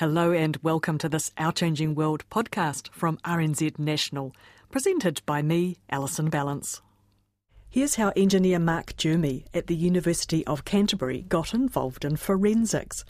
[0.00, 4.34] Hello and welcome to this Our Changing World podcast from RNZ National,
[4.70, 6.80] presented by me, Alison Ballance.
[7.68, 13.04] Here's how engineer Mark Jermy at the University of Canterbury got involved in forensics.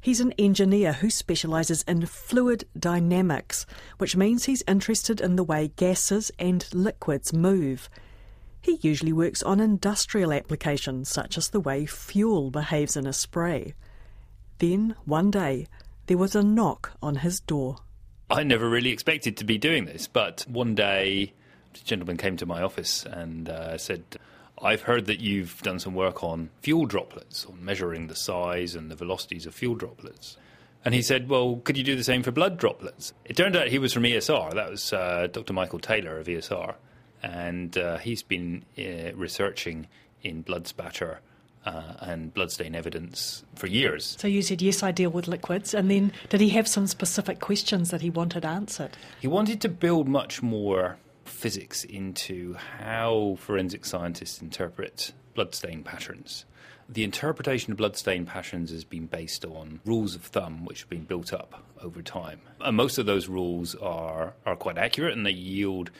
[0.00, 3.66] He's an engineer who specialises in fluid dynamics,
[3.98, 7.90] which means he's interested in the way gases and liquids move.
[8.62, 13.74] He usually works on industrial applications, such as the way fuel behaves in a spray.
[14.60, 15.66] Then, one day,
[16.06, 17.76] there was a knock on his door.
[18.30, 21.32] I never really expected to be doing this, but one day
[21.74, 24.02] a gentleman came to my office and uh, said,
[24.60, 28.90] I've heard that you've done some work on fuel droplets, on measuring the size and
[28.90, 30.36] the velocities of fuel droplets.
[30.84, 33.12] And he said, Well, could you do the same for blood droplets?
[33.24, 34.54] It turned out he was from ESR.
[34.54, 35.52] That was uh, Dr.
[35.52, 36.76] Michael Taylor of ESR.
[37.22, 39.88] And uh, he's been uh, researching
[40.22, 41.20] in blood spatter
[41.66, 44.16] uh, and bloodstain evidence for years.
[44.18, 45.74] So you said, Yes, I deal with liquids.
[45.74, 48.96] And then did he have some specific questions that he wanted answered?
[49.20, 56.46] He wanted to build much more physics into how forensic scientists interpret bloodstain patterns.
[56.88, 61.04] The interpretation of bloodstain patterns has been based on rules of thumb which have been
[61.04, 62.40] built up over time.
[62.60, 65.90] And most of those rules are, are quite accurate and they yield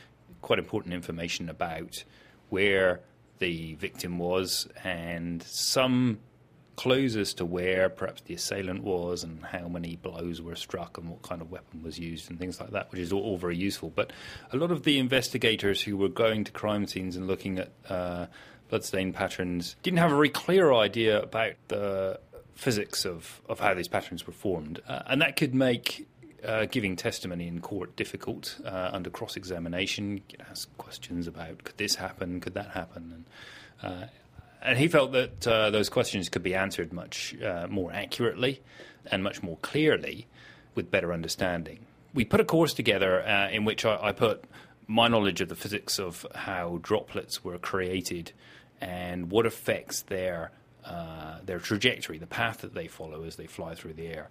[0.42, 2.04] quite important information about
[2.50, 3.00] where
[3.38, 6.18] the victim was and some
[6.76, 11.08] clues as to where perhaps the assailant was and how many blows were struck and
[11.08, 13.56] what kind of weapon was used and things like that, which is all, all very
[13.56, 13.90] useful.
[13.94, 14.12] But
[14.52, 18.26] a lot of the investigators who were going to crime scenes and looking at uh,
[18.68, 22.20] bloodstain patterns didn't have a very clear idea about the
[22.54, 24.80] physics of, of how these patterns were formed.
[24.86, 26.06] Uh, and that could make
[26.46, 30.22] uh, giving testimony in court difficult uh, under cross examination.
[30.30, 33.24] You ask questions about could this happen, could that happen,
[33.82, 34.06] and uh,
[34.62, 38.62] and he felt that uh, those questions could be answered much uh, more accurately
[39.10, 40.26] and much more clearly
[40.74, 41.80] with better understanding.
[42.14, 43.20] We put a course together
[43.52, 44.44] in which I, I, put
[44.86, 48.32] my knowledge of the physics of how droplets were created
[48.80, 50.50] and what affects their
[50.86, 54.28] uh, their trajectory, the path that they follow as they fly through the air,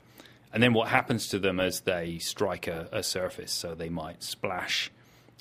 [0.54, 3.52] and then what happens to them as they strike a, a surface.
[3.52, 4.92] So they might splash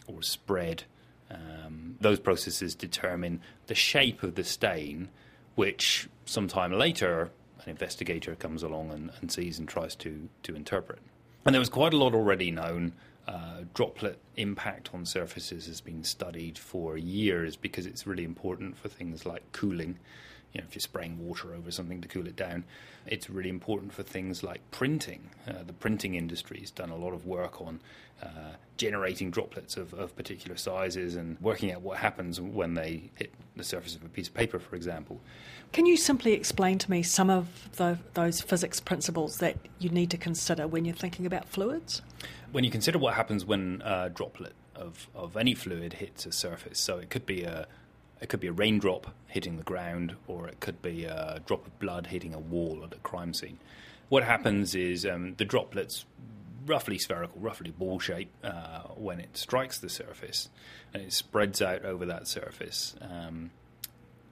[0.06, 0.84] or spread
[1.30, 5.08] um, those processes determine the shape of the stain,
[5.54, 7.30] which sometime later
[7.64, 11.00] an investigator comes along and, and sees and tries to, to interpret.
[11.44, 12.92] And there was quite a lot already known.
[13.26, 18.88] Uh, droplet impact on surfaces has been studied for years because it's really important for
[18.88, 19.98] things like cooling.
[20.54, 22.64] You know, if you're spraying water over something to cool it down,
[23.06, 25.30] it's really important for things like printing.
[25.48, 27.80] Uh, the printing industry has done a lot of work on
[28.22, 33.32] uh, generating droplets of, of particular sizes and working out what happens when they hit
[33.56, 35.20] the surface of a piece of paper, for example.
[35.72, 40.10] Can you simply explain to me some of the, those physics principles that you need
[40.10, 42.00] to consider when you're thinking about fluids?
[42.52, 46.78] When you consider what happens when a droplet of, of any fluid hits a surface,
[46.78, 47.66] so it could be a
[48.24, 51.78] it could be a raindrop hitting the ground, or it could be a drop of
[51.78, 53.58] blood hitting a wall at a crime scene.
[54.08, 56.06] What happens is um, the droplets
[56.64, 60.48] roughly spherical, roughly ball shape uh, when it strikes the surface,
[60.94, 62.94] and it spreads out over that surface.
[63.02, 63.50] Um,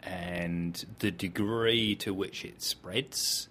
[0.00, 3.50] and the degree to which it spreads,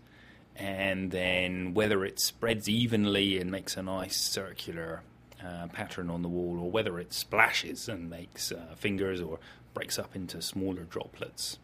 [0.55, 5.03] and then whether it spreads evenly and makes a nice circular
[5.45, 9.39] uh, pattern on the wall, or whether it splashes and makes uh, fingers or
[9.73, 11.57] breaks up into smaller droplets,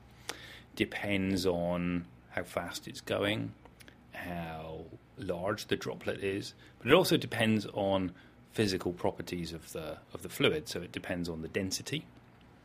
[0.75, 3.51] depends on how fast it's going,
[4.13, 4.85] how
[5.17, 8.11] large the droplet is, but it also depends on
[8.51, 10.67] physical properties of the of the fluid.
[10.67, 12.05] So it depends on the density,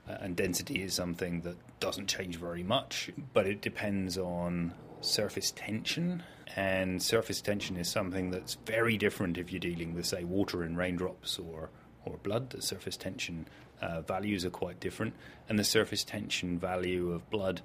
[0.08, 5.50] uh, and density is something that doesn't change very much, but it depends on surface
[5.50, 6.22] tension.
[6.54, 10.76] And surface tension is something that's very different if you're dealing with, say, water in
[10.76, 11.70] raindrops or
[12.04, 12.50] or blood.
[12.50, 13.46] The surface tension
[13.80, 15.14] uh, values are quite different,
[15.48, 17.60] and the surface tension value of blood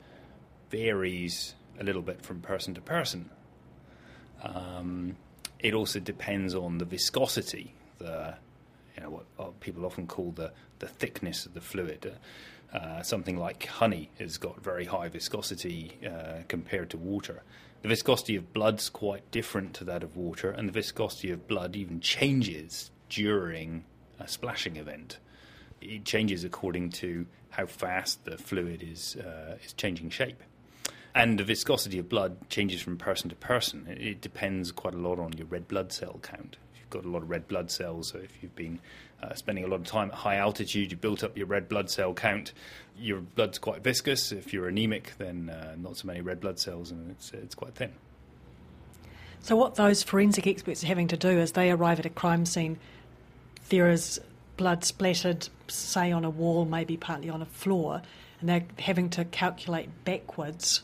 [0.69, 3.29] varies a little bit from person to person.
[4.43, 5.17] Um,
[5.59, 8.35] it also depends on the viscosity, the
[8.97, 12.13] you know what, people often call the, the thickness of the fluid.
[12.73, 17.43] Uh, something like honey has got very high viscosity uh, compared to water.
[17.83, 21.75] The viscosity of blood's quite different to that of water, and the viscosity of blood
[21.75, 23.85] even changes during
[24.19, 25.19] a splashing event.
[25.79, 30.41] It changes according to how fast the fluid is uh, is changing shape.
[31.15, 33.87] And the viscosity of blood changes from person to person.
[33.87, 36.57] It, depends quite a lot on your red blood cell count.
[36.87, 38.79] You've got a lot of red blood cells, so if you've been
[39.21, 41.89] uh, spending a lot of time at high altitude, you built up your red blood
[41.89, 42.53] cell count.
[42.97, 44.31] Your blood's quite viscous.
[44.31, 47.75] If you're anemic, then uh, not so many red blood cells, and it's, it's quite
[47.75, 47.91] thin.
[49.41, 52.45] So, what those forensic experts are having to do is they arrive at a crime
[52.45, 52.79] scene,
[53.69, 54.19] there is
[54.55, 58.01] blood splattered, say, on a wall, maybe partly on a floor,
[58.39, 60.83] and they're having to calculate backwards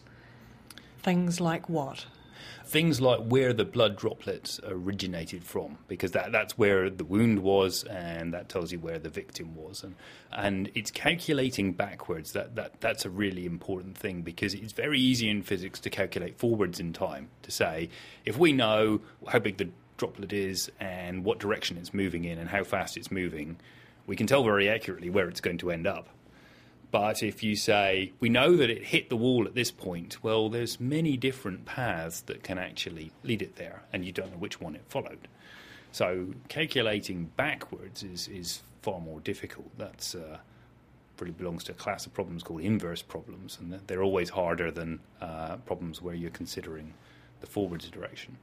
[1.04, 2.06] Things like what?
[2.66, 7.84] Things like where the blood droplets originated from, because that, that's where the wound was,
[7.84, 9.84] and that tells you where the victim was.
[9.84, 9.96] And,
[10.32, 12.34] and it's calculating backwards.
[12.34, 16.38] That, that, that's a really important thing because it's very easy in physics to calculate
[16.38, 17.90] forwards in time to say,
[18.26, 22.50] if we know how big the droplet is and what direction it's moving in and
[22.50, 23.58] how fast it's moving,
[24.08, 26.10] we can tell very accurately where it's going to end up.
[26.94, 30.48] But if you say, we know that it hit the wall at this point, well,
[30.48, 34.62] there's many different paths that can actually lead it there, and you don't know which
[34.62, 35.28] one it followed.
[35.92, 39.76] So calculating backwards is, is far more difficult.
[39.76, 40.38] That's uh,
[41.20, 45.00] really belongs to a class of problems called inverse problems, and they're always harder than
[45.20, 46.94] uh, problems where you're considering
[47.42, 48.38] the forwards direction.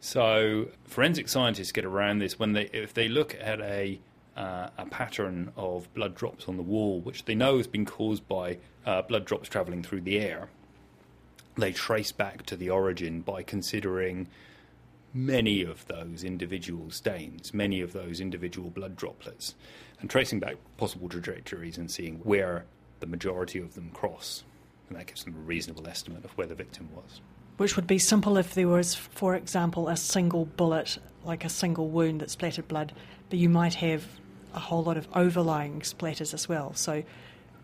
[0.00, 4.00] So forensic scientists get around this when they if they look at a
[4.36, 8.26] uh, a pattern of blood drops on the wall, which they know has been caused
[8.28, 10.48] by uh, blood drops travelling through the air.
[11.56, 14.28] They trace back to the origin by considering
[15.14, 19.54] many of those individual stains, many of those individual blood droplets,
[20.00, 22.66] and tracing back possible trajectories and seeing where
[23.00, 24.44] the majority of them cross.
[24.88, 27.20] And that gives them a reasonable estimate of where the victim was.
[27.56, 31.88] Which would be simple if there was, for example, a single bullet, like a single
[31.88, 32.92] wound that splattered blood,
[33.30, 34.06] but you might have
[34.56, 36.74] a whole lot of overlying splatters as well.
[36.74, 37.02] So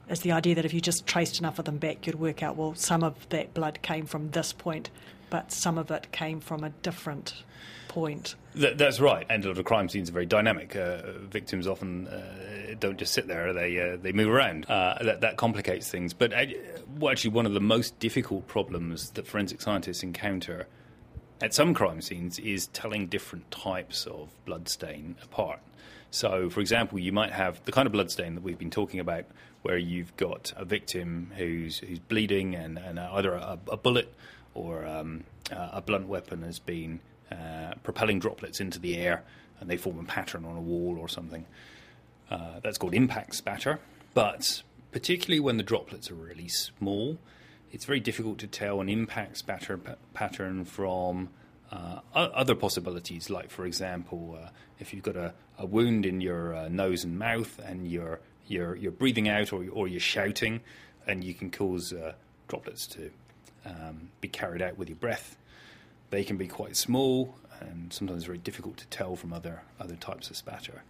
[0.08, 2.56] it's the idea that if you just traced enough of them back, you'd work out,
[2.56, 4.90] well, some of that blood came from this point,
[5.30, 7.42] but some of it came from a different
[7.88, 8.34] point.
[8.54, 9.26] That, that's right.
[9.28, 10.76] And a lot of crime scenes are very dynamic.
[10.76, 14.66] Uh, victims often uh, don't just sit there; they uh, they move around.
[14.68, 16.12] Uh, that, that complicates things.
[16.12, 20.66] But uh, actually, one of the most difficult problems that forensic scientists encounter
[21.42, 25.58] at some crime scenes is telling different types of bloodstain apart.
[26.12, 29.24] So, for example, you might have the kind of bloodstain that we've been talking about,
[29.62, 34.12] where you've got a victim who's who's bleeding, and, and either a, a, bullet
[34.54, 37.00] or um, a blunt weapon has been
[37.30, 39.24] uh, propelling droplets into the air,
[39.58, 41.44] and they form a pattern on a wall or something.
[42.30, 43.80] Uh, that's called impact spatter.
[44.14, 44.62] But
[44.92, 47.18] particularly when the droplets are really small,
[47.72, 51.30] it's very difficult to tell an impact spatter p- pattern from
[51.72, 56.54] uh, other possibilities, like for example, uh, if you've got a, a wound in your
[56.54, 60.60] uh, nose and mouth, and you're you're you're breathing out or or you're shouting,
[61.06, 62.12] and you can cause uh,
[62.46, 63.10] droplets to
[63.64, 65.38] um, be carried out with your breath.
[66.10, 70.28] They can be quite small and sometimes very difficult to tell from other other types
[70.28, 70.82] of spatter.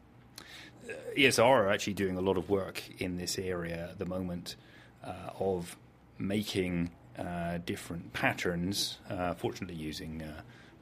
[0.89, 4.57] Uh, ESR are actually doing a lot of work in this area at the moment
[5.05, 5.77] uh, of
[6.23, 6.91] making
[7.67, 8.99] different patterns.
[9.37, 10.23] fortunately, using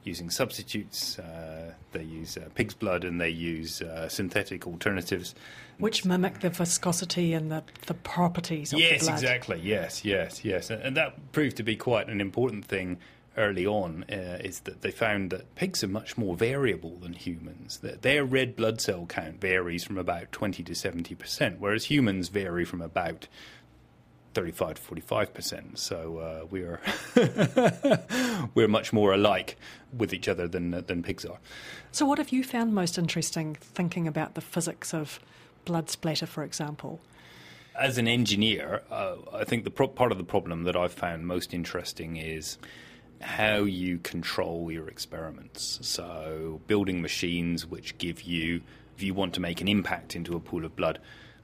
[0.03, 1.19] using substitutes.
[1.19, 5.35] Uh, they use uh, pig's blood and they use uh, synthetic alternatives.
[5.77, 9.13] Which mimic the viscosity and the, the properties of yes, the blood.
[9.13, 9.59] exactly.
[9.63, 10.69] Yes, yes, yes.
[10.69, 12.99] And, and, that proved to be quite an important thing
[13.37, 17.77] early on, uh, is that they found that pigs are much more variable than humans.
[17.77, 22.65] That their red blood cell count varies from about 20 to 70%, whereas humans vary
[22.65, 23.27] from about
[24.33, 25.79] 35 to 45 percent.
[25.79, 26.79] So uh, we are
[28.55, 29.57] we're much more alike
[29.95, 31.39] with each other than than pigs are.
[31.91, 35.19] So what have you found most interesting thinking about the physics of
[35.65, 36.99] blood splatter, for example?
[37.79, 41.25] As an engineer, uh, I think the pro- part of the problem that I've found
[41.25, 42.57] most interesting is
[43.21, 45.79] how you control your experiments.
[45.81, 48.61] So building machines which give you,
[48.95, 50.99] if you want to make an impact into a pool of blood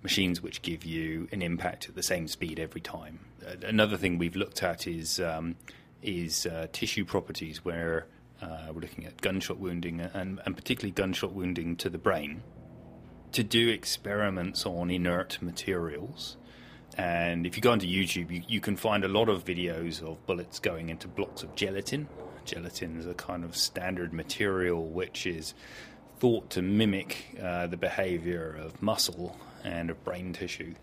[0.08, 3.20] machines which give you an impact at the same speed every time.
[3.46, 5.58] Uh, another thing we've looked at is um,
[6.02, 8.08] is uh, tissue properties, where
[8.42, 12.42] uh, we're looking at gunshot wounding and, and particularly gunshot wounding to the brain.
[13.34, 16.38] To do experiments on inert materials.
[16.98, 20.26] And if you go onto YouTube, you, you, can find a lot of videos of
[20.26, 22.08] bullets going into blocks of gelatin.
[22.46, 25.54] Gelatin is a kind of standard material which is
[26.20, 30.74] thought to mimic uh, the behavior of muscle and of brain tissue.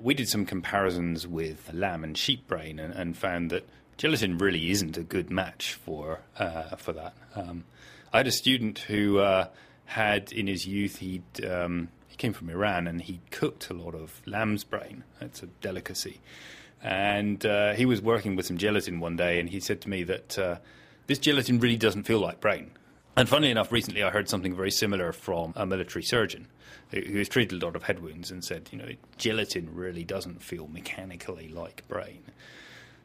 [0.00, 4.70] we did some comparisons with lamb and sheep brain and, and found that gelatin really
[4.70, 7.14] isn't a good match for uh, for that.
[7.34, 7.64] Um,
[8.12, 9.48] I had a student who uh,
[9.84, 13.94] had in his youth he'd um, he came from Iran and he cooked a lot
[13.94, 15.04] of lamb's brain.
[15.20, 16.20] It's a delicacy,
[16.82, 20.02] and uh, he was working with some gelatin one day, and he said to me
[20.04, 20.56] that uh,
[21.06, 22.72] this gelatin really doesn't feel like brain.
[23.16, 26.48] And funnily enough, recently I heard something very similar from a military surgeon
[26.90, 30.42] who has treated a lot of head wounds and said, you know, gelatin really doesn't
[30.42, 32.22] feel mechanically like brain.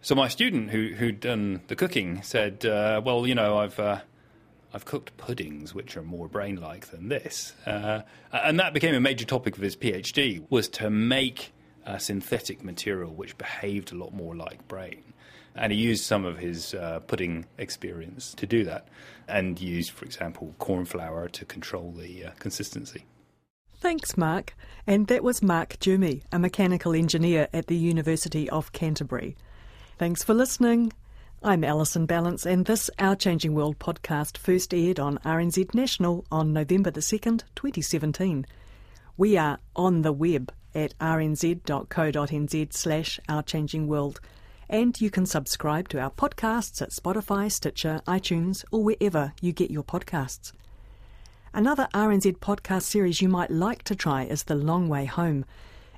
[0.02, 4.02] So my student who who'd done the cooking said, uh, well, you know, I've uh,
[4.74, 9.26] I've cooked puddings which are more brain-like than this, uh, and that became a major
[9.26, 11.54] topic of his PhD was to make
[11.86, 15.14] a synthetic material which behaved a lot more like brain.
[15.58, 18.88] And he used some of his uh, pudding experience to do that,
[19.28, 23.06] and used, for example, corn flour to control the uh, consistency.
[23.80, 24.56] Thanks, Mark.
[24.86, 29.36] And that was Mark Jermy, a mechanical engineer at the University of Canterbury.
[29.98, 30.94] Thanks for listening.
[31.44, 36.54] I'm Alison Ballance, and this Our Changing World podcast first aired on RNZ National on
[36.54, 38.46] November the 2nd, 2017.
[39.16, 44.20] We are on the web at rnz.co.nz slash Our Changing World,
[44.70, 49.72] and you can subscribe to our podcasts at Spotify, Stitcher, iTunes, or wherever you get
[49.72, 50.52] your podcasts.
[51.54, 55.46] Another RNZ podcast series you might like to try is The Long Way Home,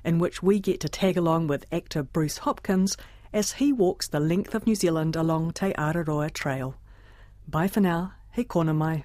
[0.04, 2.96] in which we get to tag along with actor Bruce Hopkins
[3.32, 6.76] as he walks the length of New Zealand along Te Araroa Trail.
[7.48, 8.14] Bye for now.
[8.32, 9.04] He kona mai.